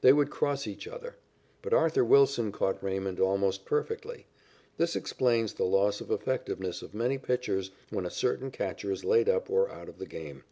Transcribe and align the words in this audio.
They 0.00 0.14
would 0.14 0.30
cross 0.30 0.66
each 0.66 0.88
other. 0.88 1.16
But 1.60 1.74
Arthur 1.74 2.02
Wilson 2.02 2.50
caught 2.50 2.82
Raymond 2.82 3.20
almost 3.20 3.66
perfectly. 3.66 4.24
This 4.78 4.96
explains 4.96 5.52
the 5.52 5.64
loss 5.66 6.00
of 6.00 6.10
effectiveness 6.10 6.80
of 6.80 6.94
many 6.94 7.18
pitchers 7.18 7.70
when 7.90 8.06
a 8.06 8.10
certain 8.10 8.50
catcher 8.50 8.90
is 8.90 9.04
laid 9.04 9.28
up 9.28 9.50
or 9.50 9.68
out 9.70 9.90
of 9.90 9.98
the 9.98 10.06
game. 10.06 10.44